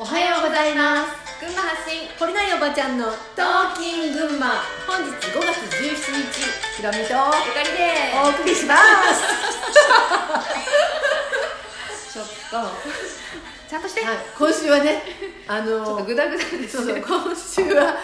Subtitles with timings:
[0.00, 1.42] おはようございます。
[1.44, 2.06] 群馬発信。
[2.14, 4.62] 懲りないおばちゃんのトーキン群馬。
[4.86, 6.38] 本日5月17日。
[6.76, 7.18] ひろみとゆか
[7.66, 8.76] りでお送りしま
[9.10, 9.26] す。
[12.14, 12.30] ちょっと。
[13.68, 15.02] ちゃんとして、はい、今週はね
[15.48, 17.96] あのちょっとグダグダですそうそう今週は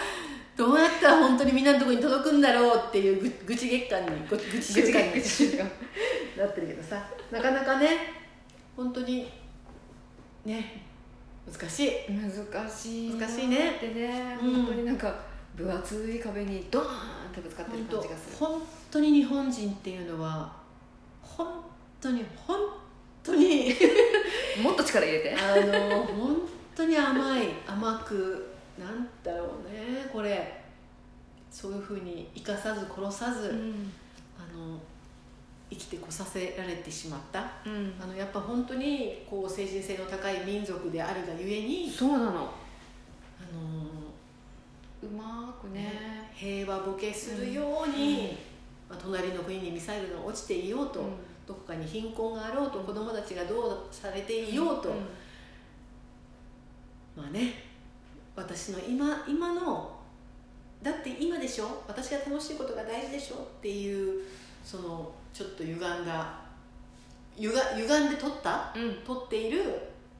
[0.57, 4.99] どうやったら本当にみんなのところに届くんだろうっていうぐ愚痴月間にぐ愚痴月間。
[4.99, 5.13] に
[6.37, 7.07] なってるけどさ。
[7.31, 8.13] なかなかね
[8.75, 9.31] 本当に
[10.43, 10.84] ね
[11.51, 11.91] 難しい。
[12.09, 13.09] 難しい。
[13.11, 13.71] な難しいね。
[13.71, 14.53] ってね、うん。
[14.55, 15.15] 本当になんか
[15.55, 16.89] 分厚い壁にドーンっ
[17.33, 18.37] てぶつかってる感じがする。
[18.37, 18.61] 本
[18.91, 20.51] 当に日本人っていうのは
[21.21, 21.47] 本
[22.01, 22.57] 当に本
[23.23, 23.73] 当に
[24.61, 25.35] もっと力入れて。
[25.35, 26.37] あの本
[26.75, 30.09] 当に甘い甘くなんだろうね。
[30.11, 30.61] これ
[31.51, 33.91] そういうふうに生かさず殺さず、うん。
[34.37, 34.79] あの
[35.69, 37.51] 生きてこさせられてしまった。
[37.65, 37.93] うん。
[38.01, 42.31] あのやっぱ本当にこう精神性の高い民族であるがゆえにそうなの。
[42.31, 42.49] あの
[45.03, 46.29] うまくね。
[46.33, 48.37] 平和ボケするように、
[48.89, 51.07] まあ、隣の国にミサイルが落ちていようと、うん。
[51.47, 54.93] どこかに貧困があろうと子供たちがどうされていようと、ん。
[57.15, 57.63] まあね
[58.35, 59.95] 私の今今の
[60.83, 61.83] だって今でしょ？
[61.87, 63.35] 私が楽しいことが大事でしょ？
[63.35, 64.23] っていう
[64.63, 66.39] そのちょっと歪んだ
[67.35, 68.93] ゆが歪んで取ったうん。
[69.05, 69.59] 取っている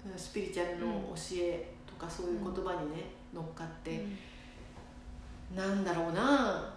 [0.05, 0.85] うんスピリチュアルの
[1.15, 4.05] 教えとかそういう言葉にね乗っかって、
[5.55, 6.73] なんだろうな。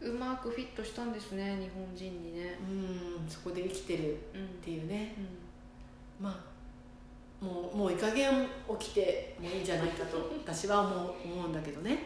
[0.00, 2.58] うまくフィットしたんですね日本人にね。
[2.60, 4.46] うんそこで生きてるっうん。
[4.62, 5.14] ていうね。
[6.20, 8.46] まあもうもういい加減
[8.78, 11.98] 起きてもいいんじゃないかと 私は思う思うんだけどね。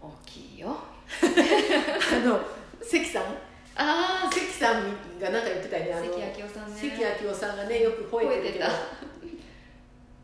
[0.00, 0.68] 大きいよ。
[1.20, 2.40] あの
[2.82, 3.47] 関さん？
[3.78, 4.82] あ関さん
[5.20, 6.76] が何か言ってたよねあの関明夫さんね。
[6.76, 8.66] 関明夫さんがねよく吠えてるけど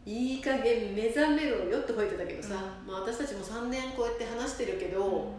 [0.06, 5.32] いい加減目覚めろよって吠えてたけどさ、うまあ、私たちも3年こうやって話してるけど、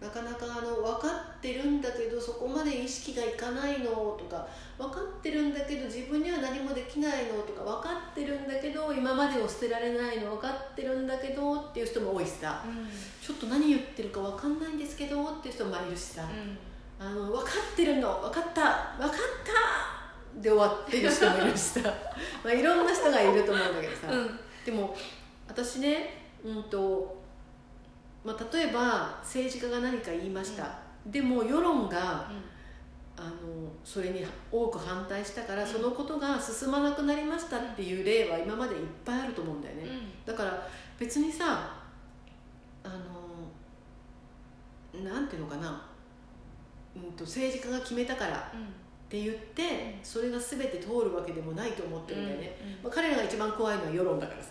[0.00, 4.46] なかなかあの分かってるんだけどそこまで意識がいかないのとか
[4.78, 12.62] 分かってるんだけど自分には何もできないのとか分かってるんだけど今までを捨てられないの分かってるんだけどっていう人も多いしさ。
[12.64, 12.88] うん。
[13.20, 16.56] ちょっと何言ってるか分かんないんですけどっていう人もいるしさ、うん
[16.98, 19.18] あの分かってるの分かった分かっ
[20.34, 21.80] たで終わってる人もいるしさ。
[22.44, 24.38] まあいろんな人がいると思うんだけどさ、うん。
[24.64, 24.96] でも
[25.48, 27.16] 私ねうんと、
[28.24, 32.30] まあ、例えば政治家が何か言いました、でも世論が
[33.16, 33.30] あの
[33.84, 35.68] それに多く反対したから、うん。
[35.68, 40.24] そのことが進まなくなりましたっていう例は今までいっぱいあると思うんだよね、うん。
[40.24, 40.68] だから
[40.98, 41.74] 別にさ
[42.84, 42.94] あの
[45.02, 45.82] なんていうのかな、
[46.96, 54.50] うん、と政治家が決めたからって言ってそれが全て通るわけでもないと思ってるんだよね、まあ、彼らが一番怖いのは世論だからさ、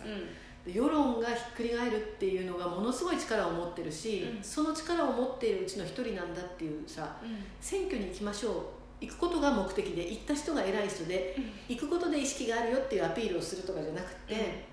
[0.64, 4.42] で世論がひっくり返るっていうのがものすごい力を持ってるし、うん。
[4.42, 7.16] その力を持っているうちの一人なんだっていうさ
[7.60, 11.36] 選挙に行きましょう行くことが目的で行った人が偉い人で
[11.68, 14.64] 行くことで意識があるよっていうアピールをするとかじゃなくて、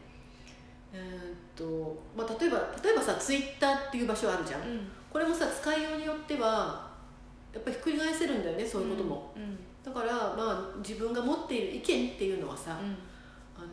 [0.93, 4.61] うーんとまあ、例えば例えばさツイッターっていう場所あるじゃん、
[5.11, 6.92] これもさ使いようによっては
[7.53, 9.33] やっぱりひっくり返せるんだよねそういうことも、
[9.83, 12.79] だからまあ自分が持っている意見っていうのはさ、
[13.55, 13.67] あの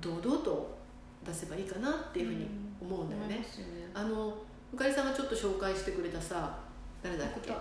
[0.00, 0.78] 堂々と
[1.24, 2.46] 出せばいいかなっていうふうに
[2.80, 3.44] 思うんだよね、
[3.92, 4.34] あの
[4.72, 6.56] ゆかりさんがちょっと紹介してくれたさ
[7.02, 7.52] 誰だっけ？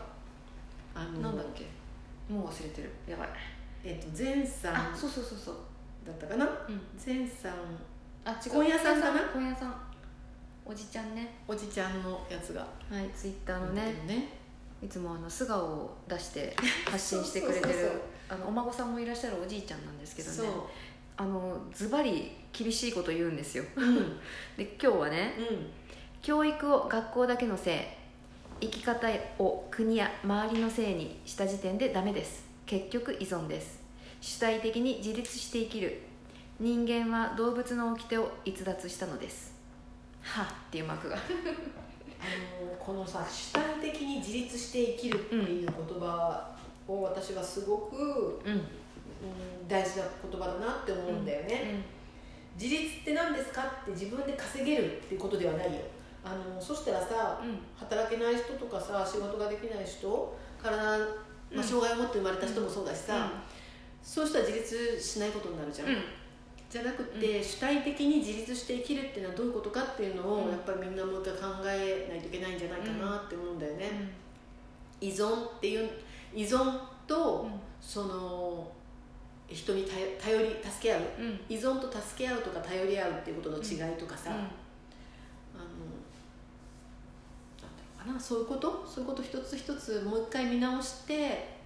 [0.94, 1.66] あのなんだっけ？
[2.32, 2.92] もう忘れてる。
[3.08, 3.30] やばい。
[3.84, 5.56] えっと前さんあそうそうそうそう。
[6.06, 6.46] だったかな？
[6.46, 6.82] うん。
[7.04, 7.54] 前さん。
[8.24, 8.54] あ違う。
[8.54, 9.22] 今夜さんかな？
[9.34, 9.76] 今夜さん。
[10.66, 11.34] おじちゃんね。
[11.48, 12.62] おじちゃんのやつが。
[12.62, 13.82] はいツイッターのね。
[14.06, 14.39] ね
[14.84, 16.56] いつもあの素顔を出して
[16.90, 17.92] 発信してくれてる
[18.30, 20.50] あのお孫さんもいらっしゃるおじいちゃんなんですけどね。
[21.18, 23.66] あのズバリ厳しいこと言うんですよ。
[23.76, 23.98] うん。
[23.98, 24.20] う ん
[24.58, 25.34] で今日はね
[26.22, 27.98] 教育を学校だけのせ
[28.62, 32.46] い生き方を国や周りのせいにした時点でダメです。
[32.66, 33.80] 結局依存です。
[34.22, 36.02] 主体的に自立して生きる。
[36.60, 39.54] 人間は動物の掟を逸脱したのです。
[40.22, 41.18] はっっていうマークが
[42.20, 46.56] あのこのさ主体的に自立して生きるっていう言葉
[46.88, 48.54] を私はすごく、うん。
[49.22, 51.84] うん、大事な言葉だなって思うんだよね、
[52.58, 55.82] 自立って何ですかって自分で稼げるっていうことではないよ。
[56.24, 57.60] あのそしたらさうん。
[57.78, 60.08] 働けない人とかさ仕事ができない人
[60.64, 60.72] 体、ま
[61.52, 61.60] うん。
[61.60, 63.30] あ、障害を持って生まれた人もそうだしさ、
[64.02, 65.96] そうしたら自立しないことになるじゃん、うん
[66.70, 70.52] じゃなくて、主体的に自立して生きるっていうのはどういうことかっていうのを、うん。
[70.52, 73.90] やっぱりみんなもう一回考えないといけないんじゃないかなって思うんだよね、
[75.02, 75.90] 依存っていう
[76.34, 77.52] 依存と、うん。
[77.82, 78.72] その
[79.48, 81.02] 人に頼頼り助け合う。
[81.20, 81.40] うん。
[81.50, 84.52] 依存と助け合うとか頼り合うっていうことの違いとかさ、あのなんだ
[87.64, 88.20] ろうかな。
[88.20, 88.86] そういうこと？
[88.88, 91.59] そういうこと一つ一つもう一回見直して、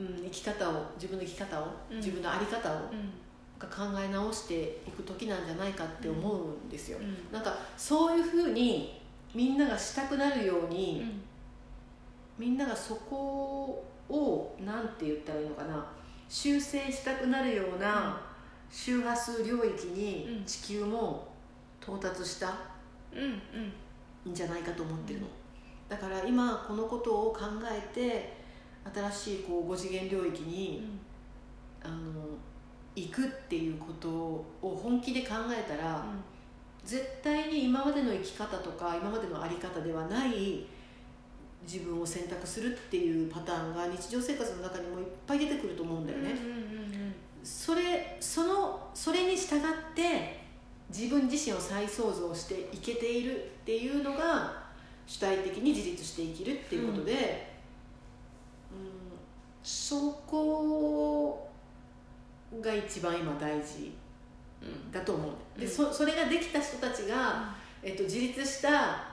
[0.00, 1.96] うん、生き方を自分の生き方を、うん。
[1.98, 3.12] 自分の在り方をうん。
[3.58, 7.30] が考え直していく時なんじゃないかって思うんですよ、うん。
[7.30, 8.98] なんかそういうふうに
[9.34, 11.22] みんながしたくなるように、うん。
[12.38, 15.86] みんながそこをなんて言ったらいいのかな
[16.28, 18.18] 修正したくなるような
[18.70, 20.44] 周波数領域にうん。
[20.46, 21.28] 地球も
[21.82, 22.54] 到達した
[23.12, 25.26] うんじゃないかと思ってるの、
[25.88, 28.39] だから今このことを考えて
[28.94, 30.98] 新しいこう5次元領域に、
[31.82, 31.94] あの
[32.94, 36.04] 行くっていうことを本気で考えたら、
[36.84, 40.66] 絶対に今までの生き方とか今までの在り方ではない
[41.62, 49.60] 自分を選択するっていうパターンが日常生活の中にもいっぱい出てくると思うんだよね、うんうんうんそれそのそれに従っ
[49.94, 50.40] て
[50.90, 54.52] 自分自身を再創造していけているっていうのが
[55.06, 57.49] 主体的に自立して生きるっていうことで、うん
[59.62, 61.48] そこ
[62.60, 63.92] が一番今大事
[64.62, 64.92] うん。
[64.92, 65.60] だと思う。
[65.60, 65.70] で、うん。
[65.70, 69.04] そそれができた人たちが、えっと、自立した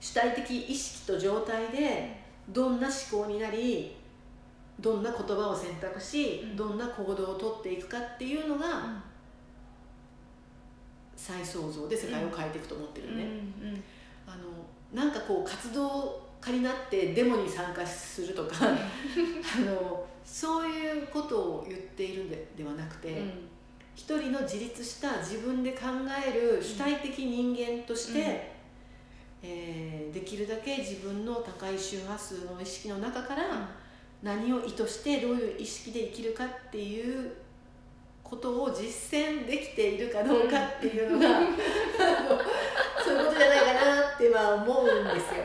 [0.00, 3.96] 主体的意識と状態でどんな思考になり
[4.78, 6.56] どんな言葉を選択し、うん。
[6.56, 9.02] どんな行動をとっていくかっていうのが
[11.16, 13.24] 再創造で世界を変えていくと思ってるね、
[14.26, 14.44] あの
[14.94, 23.22] なんかこう活動家になってデモに参加するとかあのそういうことを言っているんでではなくて、
[23.94, 25.86] 一人の自立した自分で考
[26.26, 28.26] える主体的人間として、うん。
[29.42, 33.68] えーできるだけ自分の高い周波数の意識の中から
[34.22, 37.32] 何を意図してどういう意識で生きるかっていう
[38.22, 41.46] ことを実践できているかどうかっていうのが、あの
[43.02, 45.44] そういうことじゃないかなっては思うんですよ。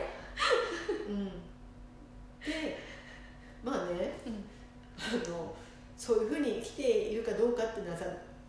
[1.08, 1.32] うん、で
[3.64, 4.12] まあね
[4.98, 5.54] あの
[6.06, 8.04] そういうふうに生きているかどうかっていうのはさ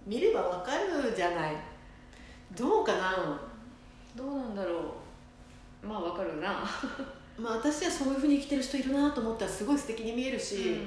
[0.06, 1.56] 見ればわかるじゃない。
[2.56, 3.42] どうかな？
[4.15, 4.94] どうなんだろ
[5.83, 5.88] う。
[5.88, 6.63] まあわかるな。
[7.36, 10.77] まあ私はそういうふうに生きてる人いるなと思ったらすごい素敵に見えるし、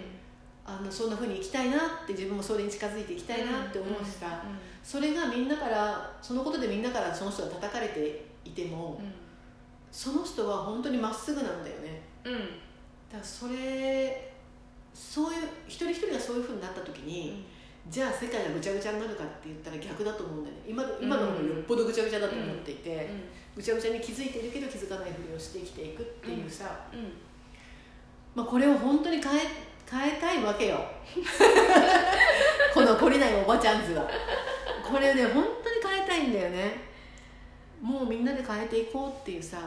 [0.64, 4.44] あのそんなふうに生きたいなって自分もそれに近づいていきたいなって思うしさ、
[4.84, 9.02] それがみんなからそのことでみんなからその人が叩かれていても、
[9.90, 12.00] その人は本当にまっすぐなんだよね。
[12.22, 12.32] うん。
[12.34, 12.40] うん
[13.10, 14.30] だからそれ
[14.94, 15.99] そういう一人一
[16.30, 17.44] そういうふうになった時に、
[17.88, 20.62] じゃあ世界がぐちゃぐちゃになるかって言ったら逆だと思うんだよね。
[20.68, 23.10] 今の今の方がよっぽどぐちゃぐちゃだと思っていて、
[23.56, 27.10] ぐちゃぐちゃに気づいているけど気づかないふりをして生きていくっていうさ、うん。
[28.32, 29.40] まあ、これを本当に変え
[29.90, 30.78] 変えたいわけよ。
[32.72, 34.08] この懲りないおばちゃん図は。
[34.88, 36.90] これね本当に変えたいんだよね。
[37.82, 39.58] もうみんなで変えていこうっていうさ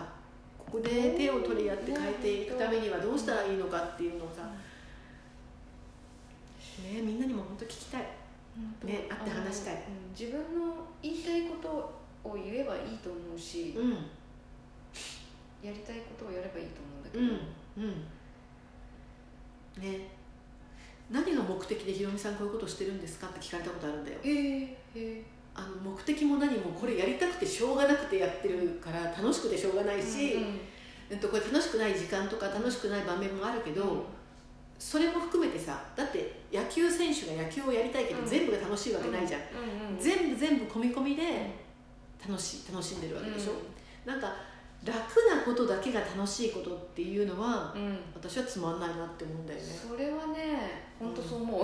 [0.57, 4.44] ここで手を取り合って変えていくためにはどうしたらいいのかっていうのをさ、
[6.81, 8.04] ね、みんなにも本当聞きたい。
[8.81, 8.90] うん。
[8.90, 9.84] ね会って話したい。
[10.18, 11.70] 自分の言いたいこと
[12.24, 13.92] を言えばいいと思うし、うん。
[15.62, 17.28] やりたいことをやればいいと思うんだけうん。
[17.28, 17.94] ど、
[19.80, 20.00] うん。
[20.00, 20.08] ね。
[21.10, 24.18] 何が目的でひろみさんこういうことしてるんですかって聞かれたことあるんだよ。
[24.24, 25.24] えー、え
[25.56, 30.59] あの目的も何もこれやりたくてしょうがなくてやってるから楽しくてしょうがないーし、うん
[31.09, 34.06] えっと、これ楽しくない時間とか楽しくない場面もあるけど、
[34.83, 38.28] それも含めてさだって野球選手が野球をやりたいけど、うん。
[38.28, 39.44] 全部が楽しいわけないじゃん、う
[39.92, 41.23] んうん全部全部込み込みで
[42.28, 43.54] 楽し楽しんでるわけでしょ、
[44.06, 44.28] なんか
[44.83, 49.66] 楽なことだけが楽しいことっていうのはうん、うん私はつまんないなって思うんだよね。
[49.66, 51.63] それはね本当そう思う、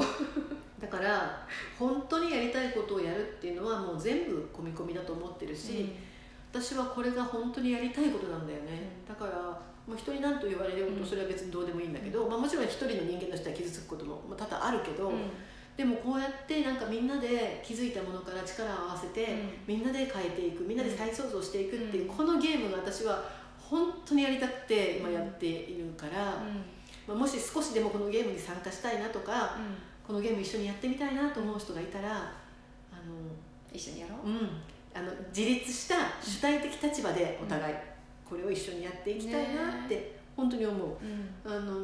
[0.81, 1.45] だから
[1.77, 5.93] 本当にやりたいことをやるっていうのはもう全部込み込みだと思ってるし、
[6.51, 15.17] 私はこれが本当にやりたいことなんだよね、だからもう人に何と言われようとそれは別にどうでもいいんだけど、まあ、もちろん一人の人間としては傷つくこともまあ多々あるけど、うん。
[15.75, 19.27] でもこうやってなんかみんなで気づいたものから力を合わせて、
[19.65, 22.15] みんなで変えていくみんなで再創造していくっていう、うん。
[22.15, 23.23] このゲームが私は
[23.57, 26.37] 本当にやりたくて今やっているから、
[27.07, 29.57] まあ、もし少しでもこのゲームに参加したいなとか
[30.05, 32.31] このゲーム一緒にやってみたいなと思う人がいたらあの
[33.71, 34.37] 一緒にやろう、うん、
[34.93, 37.75] あの自立した主体的立場でお互い
[38.29, 41.81] これを一緒にやっていきたいなって本当に思う、うん、あの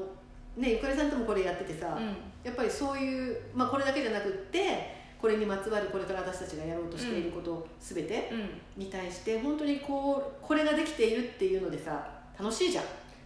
[0.58, 2.06] ねゆかりさんともこれやっててさ、うん、
[2.44, 8.32] やっぱりそういう、まあ、これだけじゃなくってこれにまつわるこれから私たちがやろうとしていること全て
[8.78, 12.84] に対して、本当にこうこれができているっていうのでさ楽しいじゃん。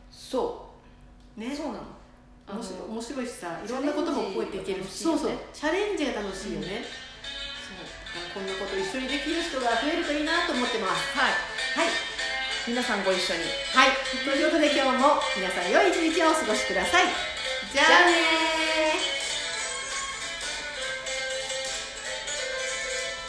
[0.10, 0.70] そ
[1.36, 1.40] う。
[1.40, 1.54] ね。
[1.54, 1.80] そうなの。
[2.48, 3.26] 面白い。
[3.28, 5.32] しさいろんなことも覚えていけるし、ね、そうそう。
[5.52, 6.86] チャレンジが楽しいよね、
[8.34, 11.18] こんなこと一緒にできる人が増えるといいなと思ってます。
[11.18, 12.09] はい、はい。
[12.68, 13.40] 皆さんご一緒に。
[13.74, 13.90] はい。
[14.26, 17.06] ということで今日も皆さん良い一日をお過ごしください。
[17.72, 18.89] じゃあね